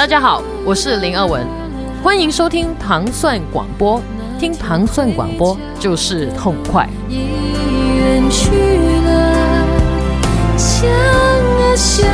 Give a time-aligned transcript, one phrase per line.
[0.00, 1.46] 大家好，我是林二文，
[2.02, 4.02] 欢迎收听糖蒜广播。
[4.38, 6.88] 听糖蒜广播就是痛快。
[7.06, 7.16] 已
[7.98, 8.48] 远去
[9.04, 9.66] 了，
[10.56, 12.08] 想啊想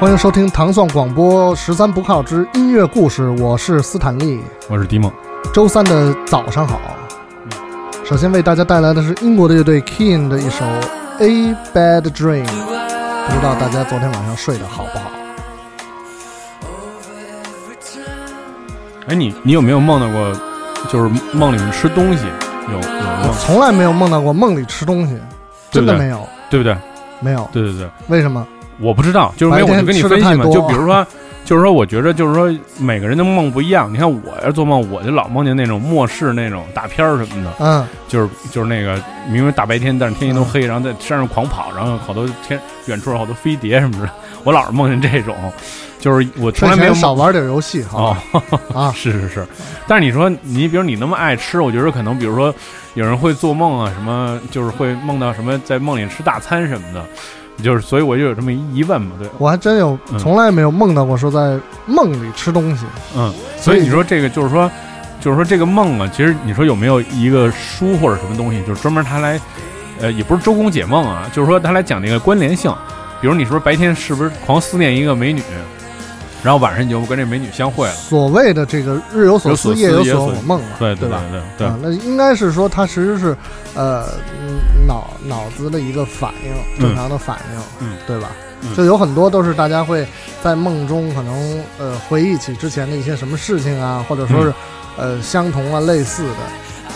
[0.00, 4.40] 欢迎收听糖蒜广播十三不靠之音乐故事，我是斯坦利。
[4.70, 5.12] 我是迪梦，
[5.52, 6.80] 周三的早上好。
[8.02, 10.64] 首先为大家带来的是英国的乐队 King 的一首
[11.18, 15.10] 《A Bad Dream》，不知道大家昨天晚上睡得好不好？
[19.06, 20.32] 哎，你你有没有梦到过，
[20.90, 22.24] 就是梦里面吃东西？
[22.68, 25.18] 有有我梦，从来没有梦到过梦里吃东西，
[25.70, 26.74] 真的没有，对不对？
[27.20, 27.46] 没有。
[27.52, 28.46] 对对对，为什么？
[28.80, 31.06] 我不知道，就是没有，我就跟你分析嘛，就比如说，
[31.44, 33.92] 就是说，我觉得就是说，每个人的梦不一样。
[33.92, 38.94] 你看我要做梦，我就老梦见那种末世那种大片儿什么的，嗯，就是就是那个
[39.28, 44.10] 明明大白天，但是天气都黑，然后在山上狂跑，然后好多天远处好多飞碟什么的，
[44.44, 45.34] 我老是梦见这种，
[45.98, 48.16] 就是我从来没有少玩点游戏，哈。
[48.72, 49.46] 哦 是是是，
[49.86, 52.54] 但是你说你比如你那么爱吃，我觉得可能比如说
[52.94, 57.04] 有人会做梦啊，什么就是会梦到什么在梦里吃大餐什么的，
[57.62, 60.18] 就是所以我就有这么一疑问嘛，对，我还真有，嗯。
[60.18, 62.84] 从来没有梦到过说在梦里吃东西。
[63.16, 64.70] 嗯，所以你说这个就是说
[65.20, 69.38] 就是说这个梦啊，其实你说有没有一个书或者什么东西，就是专门他来，
[70.00, 72.74] 呃，也不是周公解梦啊，就是说他来讲那个关联性，
[73.20, 75.42] 比如你说白天是不是狂思念一个美女，
[76.42, 81.22] 然后晚上你就跟这美女相会了，所谓的这个日有所思，夜有所所梦嘛，对对对吧？
[81.30, 83.36] 对对啊，那应该是说它其实是，
[83.74, 84.06] 呃，
[84.40, 88.28] 嗯脑脑子的一个反应，正常的反应，嗯对吧？
[88.62, 90.06] 嗯就有很多都是大家会
[90.42, 94.54] 在梦中可能呃回忆起之前的一些什么事情啊，或者说是、嗯
[94.96, 96.30] 呃相同啊类似的。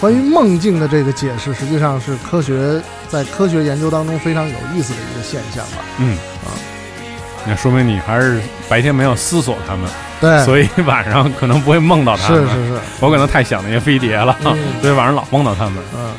[0.00, 5.84] 关于梦境的这个解释，实际上是科学在科学研究当中非常有意思的一个现象吧。
[5.98, 6.52] 嗯啊，
[7.46, 9.88] 那说明你还是白天没有思索他们。
[10.20, 12.48] 对，所以晚上可能不会梦到他们。
[12.48, 15.74] 是是是，我可能太想那些飞碟了，嗯所以晚上老梦到他们。
[15.94, 16.12] 嗯。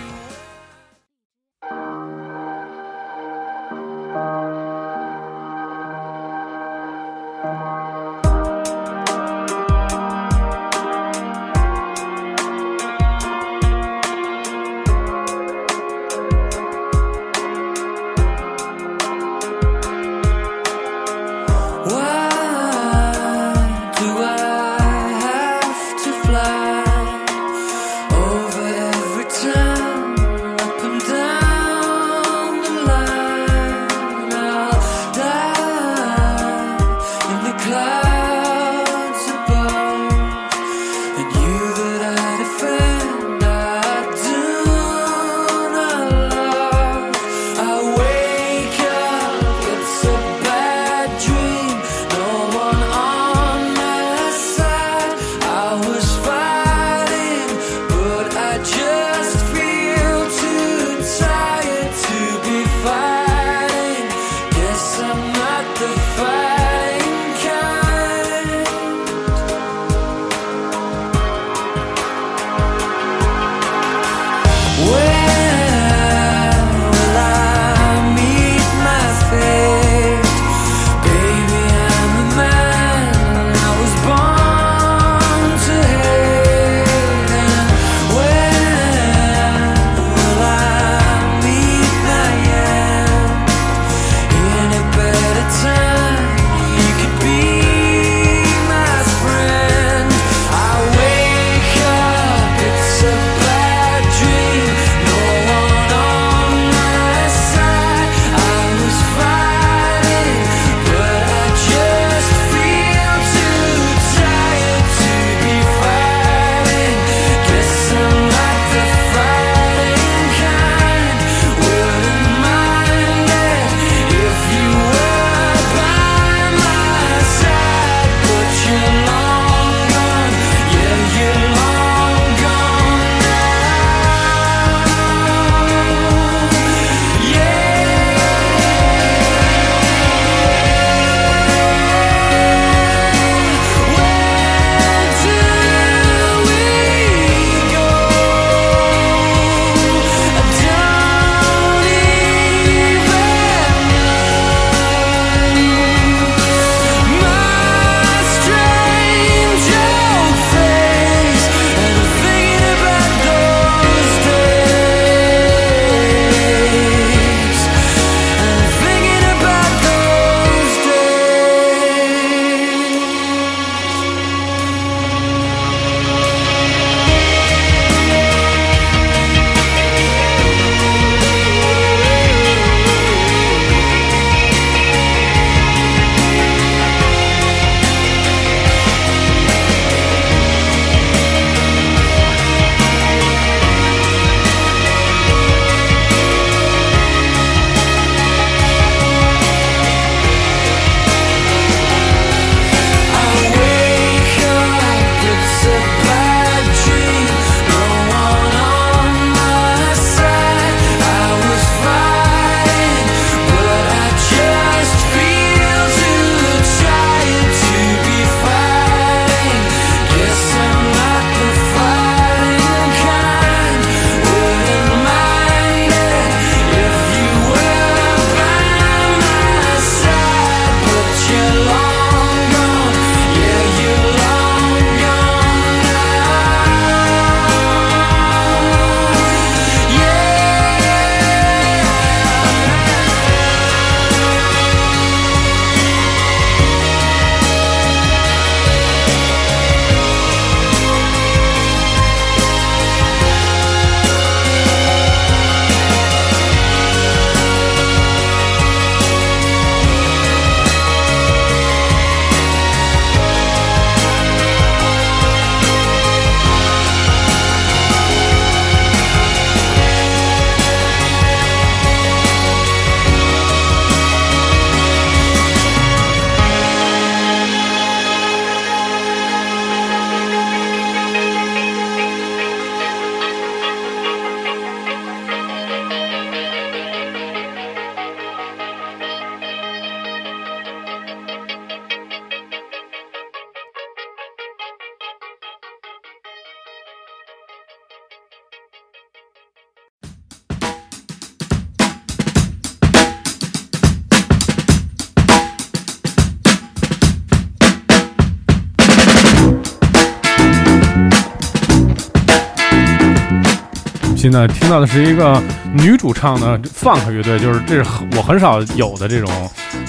[314.25, 315.39] 期呢，听到的是一个
[315.71, 319.29] 女主唱的 funk 乐队，就是这是我很少有的这种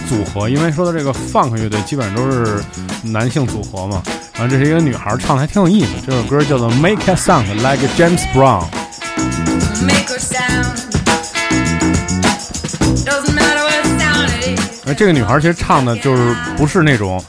[0.06, 2.62] 组合，因为说的这个 funk 乐队基本上都是
[3.02, 4.02] 男性组合嘛。
[4.34, 5.88] 然后这是一个女孩唱的，还挺有意思。
[6.06, 8.64] 这首歌叫做《Make a Sound Like James Brown》。
[14.86, 17.24] 而这个女孩其实唱的就是不是那种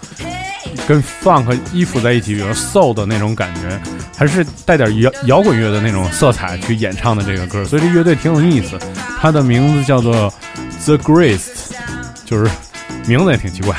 [0.86, 3.80] 跟 funk 依附在一起，比如 soul 的那种感觉，
[4.18, 8.78] 还是带点摇摇滚乐的那种色彩去演唱的这个歌，所以这乐队挺有意思。
[9.22, 10.34] 它的名字叫做
[10.86, 11.76] The Grist，
[12.26, 12.50] 就是
[13.06, 13.76] 名字也挺奇怪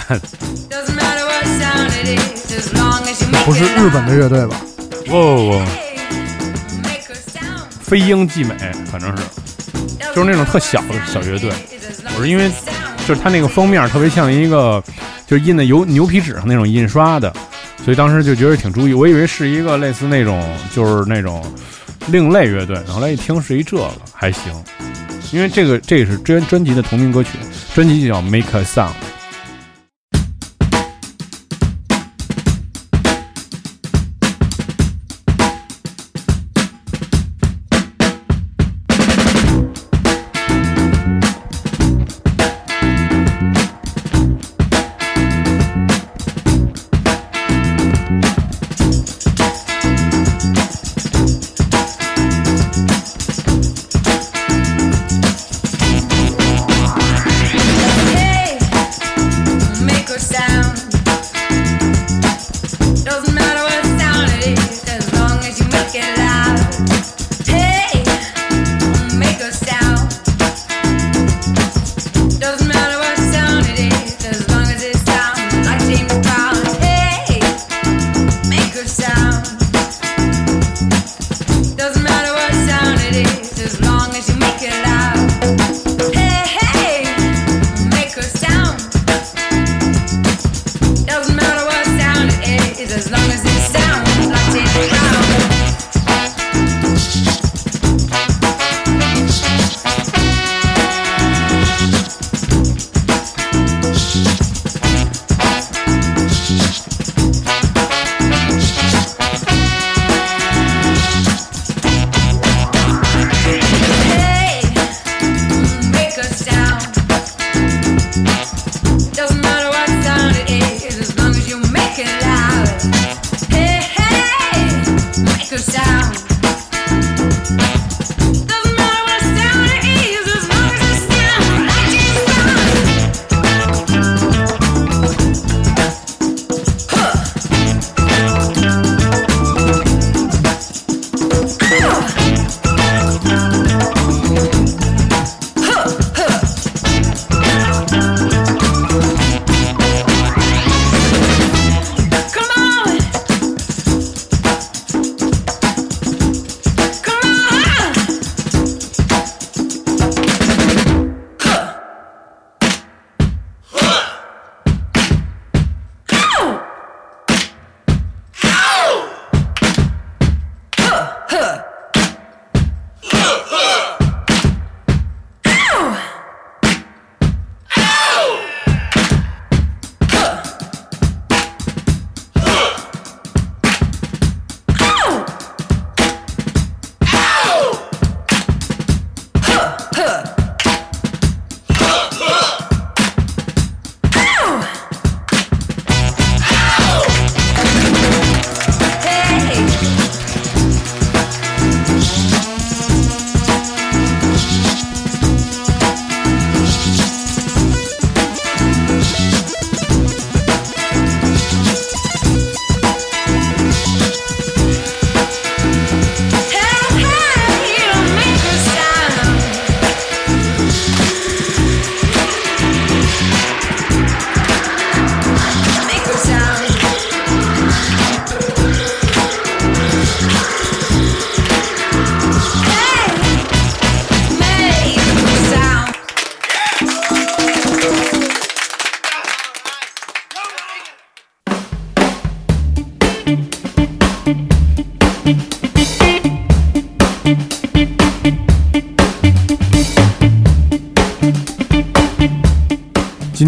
[3.45, 4.57] 不是日本的乐队吧？
[5.09, 5.67] 哇哇，loud.
[6.85, 7.67] Make a sound.
[7.83, 8.55] 飞鹰继美，
[8.93, 9.23] 反正是
[10.15, 11.51] 就是那种特小的小乐队。
[12.17, 12.49] 我是因为
[13.07, 14.83] 就是它那个封面特别像一个
[15.27, 17.33] 就是印在油牛皮纸上那种印刷的，
[17.89, 18.93] 所以当时就觉得挺注意。
[18.93, 21.43] 我以为是一个类似那种就是那种
[22.09, 24.53] 另类乐队，后来一听是一这个还行，
[25.33, 27.39] 因为这个这个是专专辑的同名歌曲，
[27.75, 28.93] 专辑就叫 Make a Sound。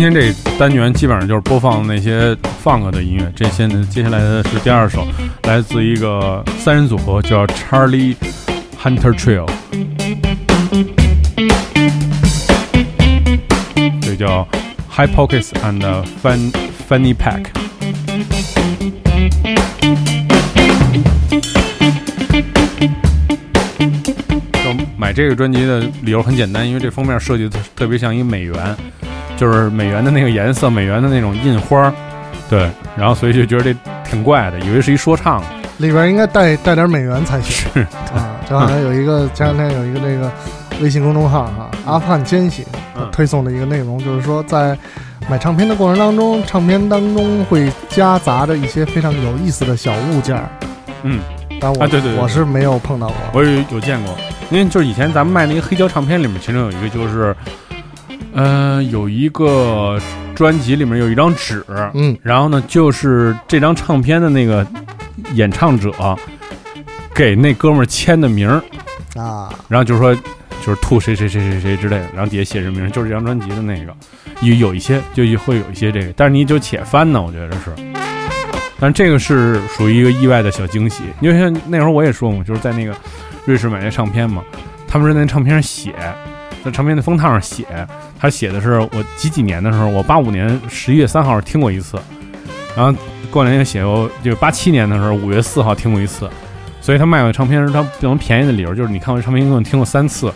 [0.02, 3.32] 今天这单元基本上就是播放那些 funk 的音乐。
[3.36, 5.06] 这些呢，接下来的是第二首，
[5.42, 8.16] 来自一个三人组合，叫 Charlie
[8.82, 9.46] Hunter Trail，
[14.00, 14.48] 这叫
[14.90, 15.82] High Pockets and
[16.22, 16.50] Fun
[16.88, 17.48] Funny Pack。
[24.96, 28.76] 买这个专辑的理由很简单，因为这封面设计的特别像一美元，
[29.40, 31.94] 就是美元的那个颜色，美元的那种印花儿，
[32.50, 35.42] 对，然后所以就觉得这挺怪的，以为是一说唱，
[35.78, 37.66] 里边应该带带点美元才行。
[37.72, 37.80] 是。
[38.14, 38.36] 啊！
[38.46, 40.30] 就好像有一个前两天有一个那个
[40.82, 42.66] 微信公众号哈，阿富汗奸细
[42.96, 44.76] 嗯推送的一个内容，就是说在
[45.26, 50.50] 买唱片的过程当中，唱片当中会夹杂着一些非常有意思的小物件儿，
[51.04, 51.20] 嗯，
[51.60, 53.16] 但我、啊对对对我是没有碰到过。
[53.32, 54.14] 我有有见过，
[54.50, 57.34] 因为就是以前咱们卖那个黑胶唱片里面，其中有一个就是，
[58.32, 60.00] 呃，有一个
[60.34, 64.66] 专辑里面有一张纸，嗯，然后呢，就是这张唱片的那个
[65.34, 65.92] 演唱者
[67.14, 68.62] 给那哥们儿签的名儿，
[69.20, 73.94] 啊，然后就是说就是吐谁谁谁谁谁之类的，然后底下写着名儿，就是这张专辑的那个，
[74.42, 77.72] 有有一些就会有一些这个，但是你就且翻呢，我觉得是。
[78.78, 82.96] 但这个是属于一个意外的小惊喜，因为像那会儿我也说嘛，就是在那个
[83.44, 84.42] 瑞士买那唱片嘛，
[84.88, 85.92] 他们是在那唱片上写，
[86.64, 87.66] 在唱片的封套上写，
[88.20, 91.98] 他写的是我几几年的时候，我八五年十一月三号听过一次，
[92.76, 92.94] 然后
[93.30, 96.28] 过两天写我就八七年的时候五月四号听过一次，
[96.82, 100.30] 所以他卖我唱片时他不能便宜的理由就是你看我唱片一共听过三次，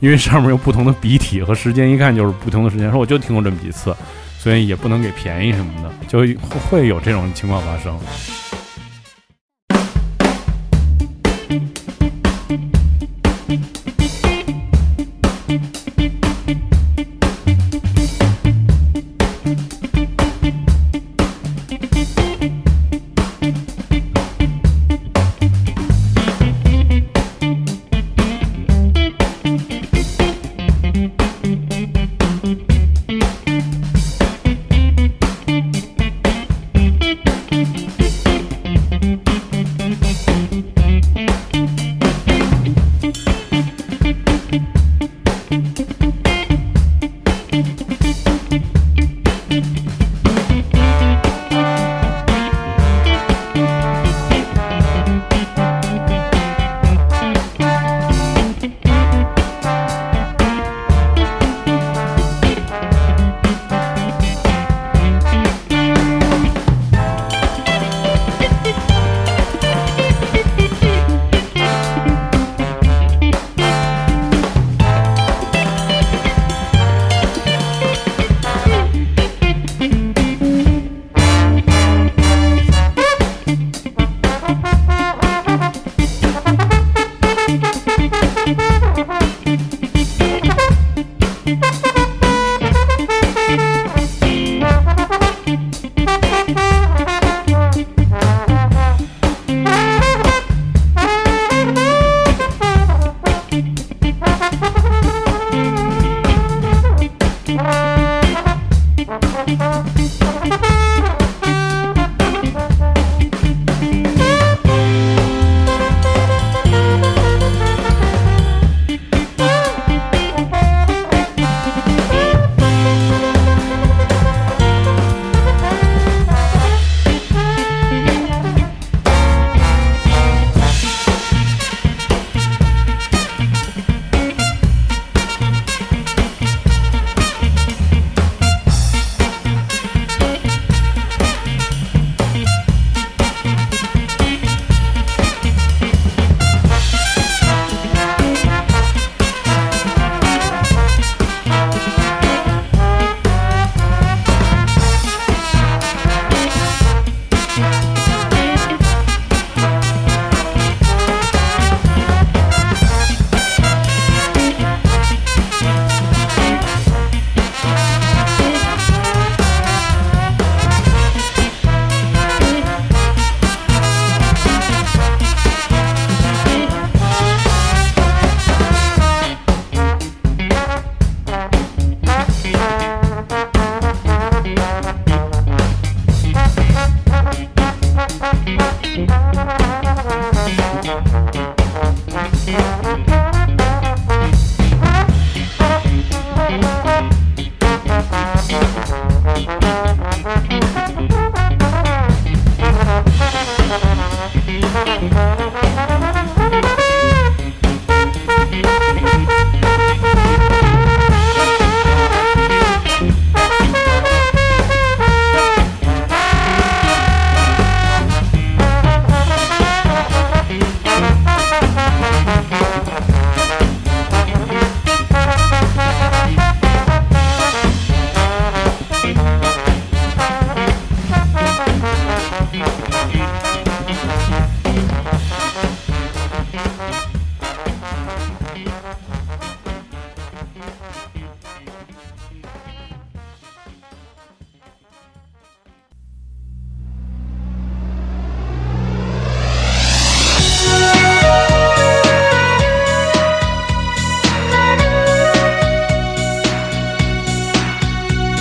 [0.00, 3.94] 因为上面有不同的笔体和时间，一看就是不同的时间，说我就听过这么几次，
[4.38, 6.34] 所以也不能给便宜什么的，就会
[6.70, 7.94] 会有这种情况发生。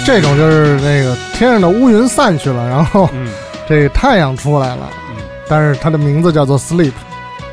[0.06, 3.28] 这种就是那个天上的乌云散去了，然后嗯。
[3.68, 5.18] 这个太阳出来了，嗯。
[5.50, 6.92] 但是它的名字叫做 Sleep，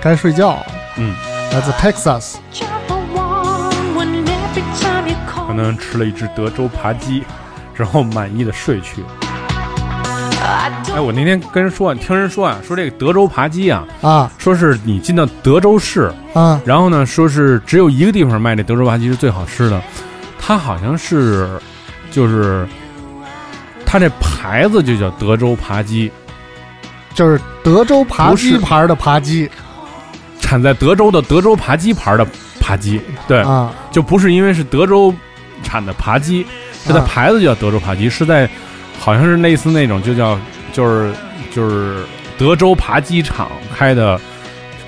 [0.02, 0.50] 该睡觉。
[0.50, 0.66] 了，
[0.98, 1.16] 嗯，
[1.50, 2.34] 来自 Texas。
[5.46, 7.24] 可能吃了一只德州扒鸡，
[7.74, 9.02] 之后满意的睡去。
[10.94, 14.30] 哎，我那天跟人说，听人说啊，说这个德州扒鸡啊，啊。
[14.36, 16.60] 说是你进到德州市，啊。
[16.66, 19.80] 然后呢，说是只有一个地方卖这德州扒鸡是最好吃的，
[20.38, 21.48] 它好像是
[22.12, 22.64] 就是
[23.84, 26.12] 它这牌子就叫德州扒鸡，
[27.14, 29.50] 就是德州扒鸡牌的扒鸡。
[30.40, 32.26] 产在德州的德州扒鸡牌的
[32.60, 33.72] 扒鸡，对，啊。
[33.90, 35.14] 就不是因为是德州
[35.62, 36.46] 产的扒鸡，
[36.84, 37.06] 它的啊。
[37.08, 38.46] 牌子就叫德州扒鸡，是在
[39.00, 40.38] 好像是类似那种就叫
[40.70, 41.10] 就是
[41.54, 42.04] 就是
[42.36, 44.20] 德州扒鸡厂开的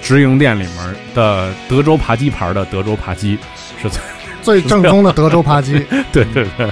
[0.03, 3.39] 直营店里面的德州扒鸡牌的德州扒鸡
[3.81, 3.99] 是最
[4.45, 5.85] 最正宗的德州扒鸡。
[6.13, 6.69] 对 对对。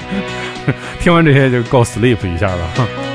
[1.00, 3.11] 听完这些就够 sleep 一下了。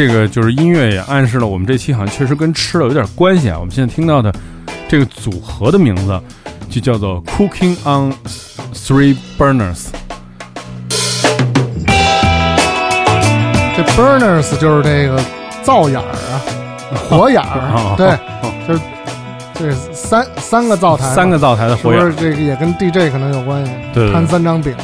[0.00, 3.58] 这个就是音乐也暗示了我们这期好像确实跟吃的有点关系啊。
[3.60, 4.34] 我们现在听到的
[4.88, 6.18] 这个组合的名字
[6.70, 8.10] 就叫做 Cooking on
[8.72, 9.88] Three Burners。
[13.76, 15.22] 这 burners 就是这个
[15.62, 16.40] 灶眼儿啊，
[16.96, 18.08] 火眼哦儿，对，
[18.66, 18.80] 就是
[19.52, 23.72] 这三三个灶台，三个灶台的火眼儿，是这个也跟 DJ 可能有关系？
[23.92, 24.74] 对对对摊三张饼，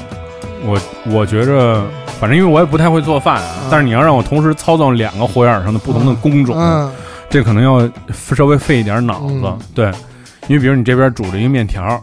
[0.62, 1.82] 我我觉着，
[2.18, 6.90] 反正因为我也不太会做饭啊，但是你要让我同时操纵两个火眼儿上的不同的工种，嗯，
[7.28, 7.88] 这可能要
[8.34, 9.34] 稍微费一点脑子。
[9.42, 9.92] 嗯对，
[10.48, 12.02] 因为比如你这边煮着一个面条，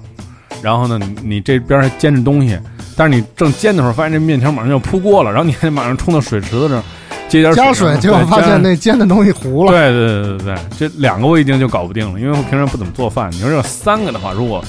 [0.61, 2.57] 然后呢，你你这边还煎着东西，
[2.95, 6.83] 但是你正煎的时候，发现这面条马上就要扑锅了，然后你还得马上冲到水池子这儿
[7.27, 8.75] 接点加水，结果发现那。
[8.75, 13.31] 煎的东西糊了，对对对对对，这两个我已经就搞不定了，因为我平常不怎么做饭。
[13.31, 14.63] 你说这三个的话，如果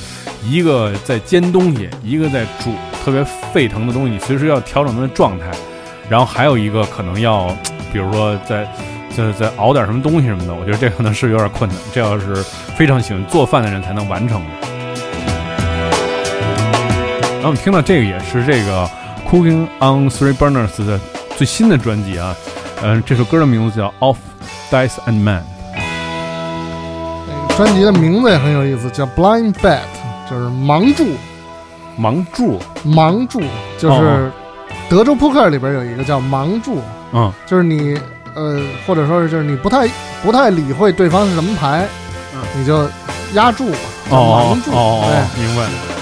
[0.47, 5.47] 一个在煎东西，一个在煮特别沸腾的东西，你随时要调整它的状态，
[6.09, 7.49] 然后还有一个可能要，
[7.93, 8.67] 比如说在
[9.17, 12.35] 在在熬点什么东西什么的，我觉得这可能是有点困难，这要是
[12.77, 14.47] 非常喜欢做饭的人才能完成的。
[17.35, 18.89] 然后我们听到这个也是这个
[19.29, 20.99] Cooking on Three Burners 的
[21.37, 22.35] 最新的专辑啊，
[22.83, 24.17] 嗯、这首歌的名字叫 Off
[24.71, 25.45] Dice and Man。
[27.57, 29.79] 专辑的名字也很有意思，叫 Blind Bet，
[30.31, 31.05] 就是盲注，
[32.01, 33.41] 盲注，盲注
[33.79, 34.33] 就是哦
[34.89, 36.81] 德州扑克里边有一个叫盲注，
[37.13, 37.99] 嗯，就是你
[38.35, 39.89] 呃，或者说是就是你不太
[40.23, 41.87] 不太理会对方是什么牌，
[42.35, 42.89] 嗯你就
[43.35, 43.79] 压注吧，
[44.11, 45.05] 叫哦盲注，哦哦，
[45.37, 45.45] 对。
[45.45, 45.94] 明白。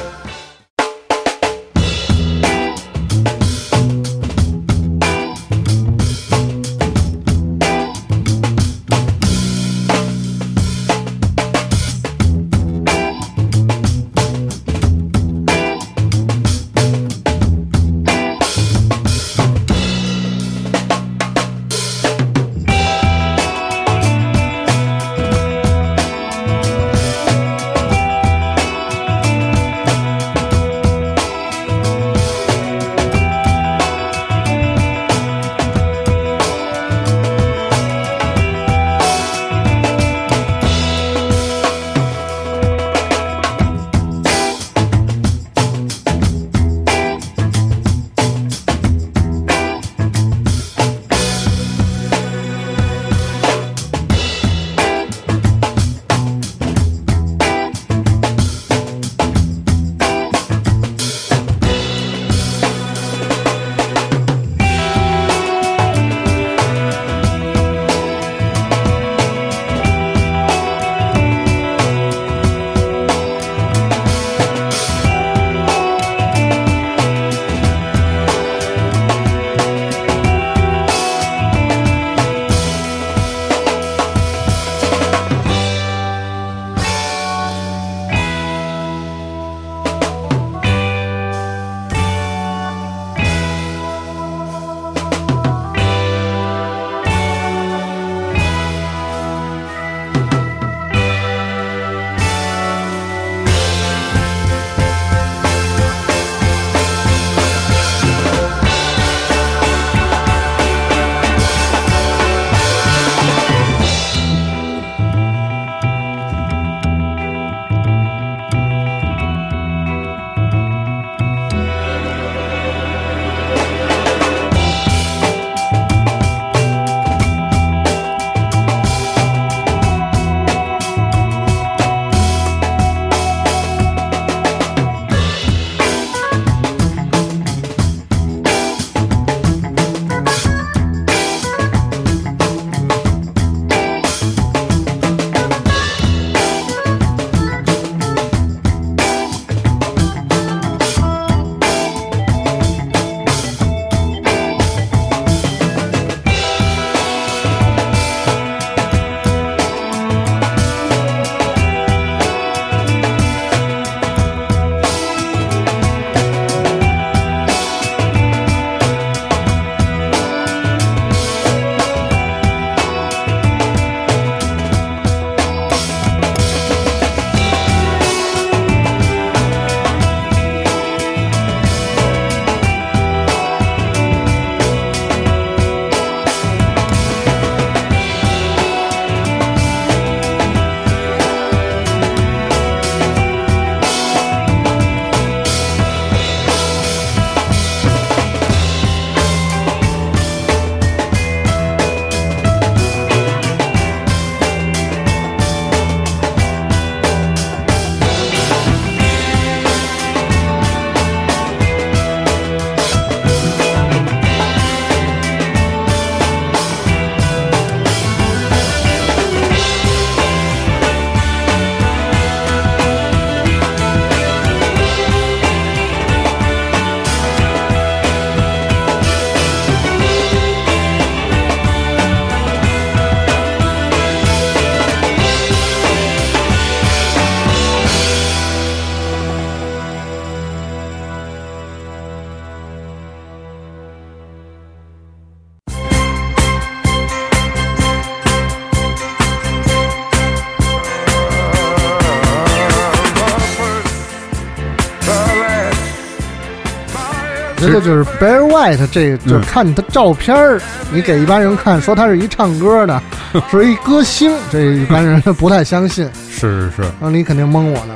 [257.82, 260.60] 就是 Barry White 这个，就看他照片儿，
[260.92, 263.02] 你给一般人看，说他是一唱歌的，
[263.50, 267.94] 是一歌星，这一般人 不太相信， 是是是，那你肯定蒙我呢。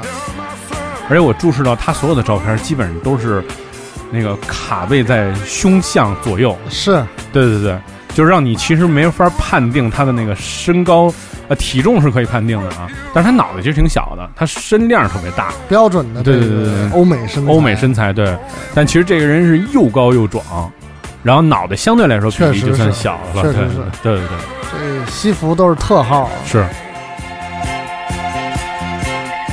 [1.09, 3.43] 而且我注视到他所有的照片基本上都是
[4.11, 7.79] 那个卡位在胸向左右，是，对对对，
[8.13, 11.13] 就是让你其实没法判定他的那个身高，
[11.49, 16.91] 呃，体重是可以判定的啊，但是他脑袋其实挺小的，他身量特别大，标准的对对对对对。
[16.91, 17.53] 欧美身材。
[17.53, 18.37] 欧美身材对，
[18.75, 20.45] 但其实这个人是又高又壮，
[21.23, 23.77] 然后脑袋相对来说比例确实就算小了，对确实是。
[24.03, 26.65] 对对对，这西服都是特号啊，是。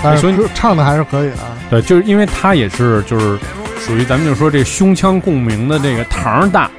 [0.03, 1.55] 但所以是唱的还是可以的啊。
[1.69, 3.37] 对，就是因为他也是就是
[3.79, 6.69] 属于咱们就说这胸腔共鸣的这个膛大，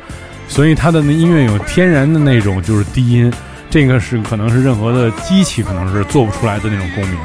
[0.47, 3.33] 所以他的那音乐有天然的那种就是低音，
[3.75, 7.19] 这个是可能是任何的机器可能是做不出来的那种共鸣。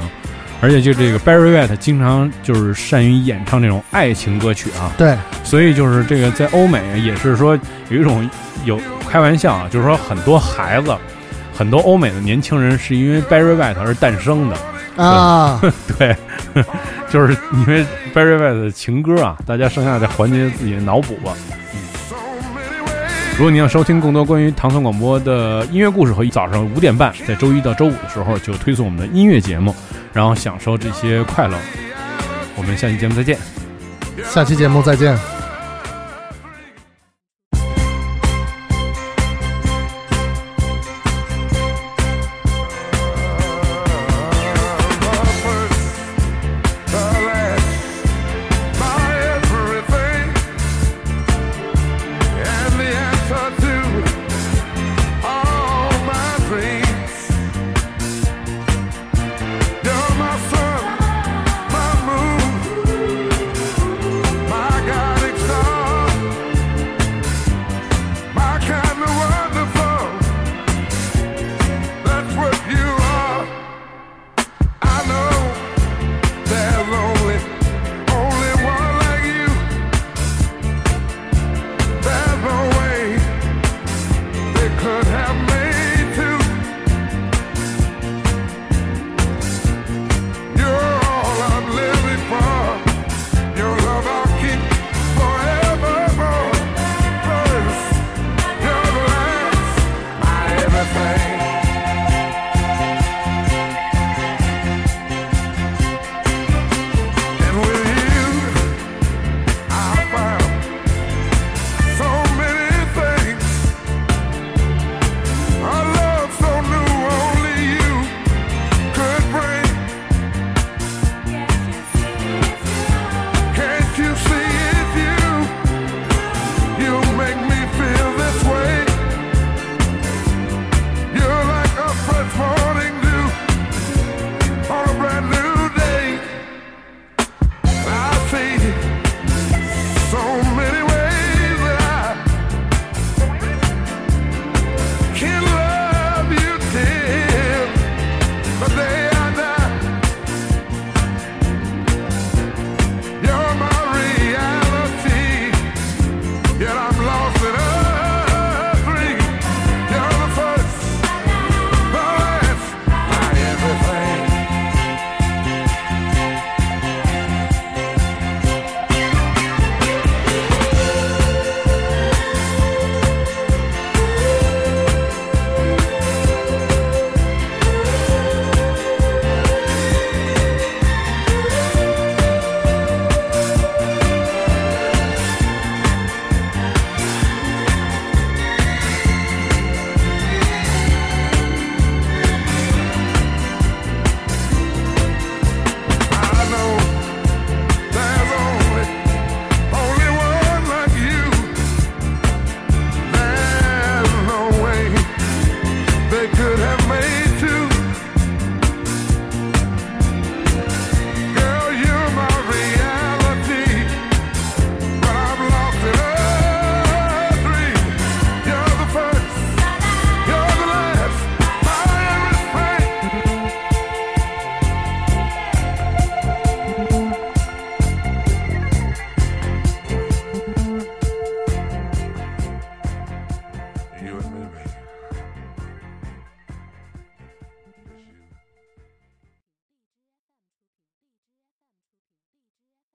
[0.61, 7.55] 而且就这个 Barry White 经常就是善于演唱这种爱情歌曲啊，对，所以就是这个在欧美也是说
[7.89, 8.27] 有一种
[8.65, 10.91] 有开玩笑啊，就是说很多孩子，
[11.55, 14.57] 很多欧美的年轻人是因为 Barry White 而诞生的，
[15.03, 15.61] 啊，
[15.99, 16.15] 对，
[17.11, 21.31] 就是因为 Barry White 的情歌啊，大家剩下的环节自己脑补吧。
[21.68, 21.68] 嗯，
[23.39, 29.73] 如果您要收听更多关于唐宋广播的音乐故事和早上五点半，在周一到周五的时候就推送我们的音乐节目，
[30.11, 31.57] 然后享受这些快乐。
[32.57, 33.37] 我们下期节目再见。
[34.25, 35.38] 下期节目再见。